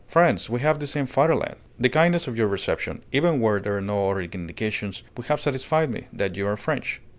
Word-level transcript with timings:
Friends, 0.07 0.49
we 0.49 0.61
have 0.61 0.79
the 0.79 0.87
same 0.87 1.05
fatherland. 1.05 1.57
The 1.79 1.87
kindness 1.87 2.27
of 2.27 2.35
your 2.35 2.47
reception, 2.47 3.03
even 3.11 3.39
were 3.39 3.59
there 3.59 3.79
no 3.81 4.09
other 4.09 4.21
indications, 4.21 5.03
would 5.15 5.27
have 5.27 5.39
satisfied 5.39 5.91
me 5.91 6.07
that 6.11 6.35
you 6.35 6.47
are 6.47 6.57
French. 6.57 7.03